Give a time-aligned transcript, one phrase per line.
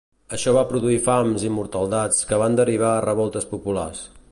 [0.35, 4.05] Això va produir fams i mortaldats que van derivar a revoltes populars.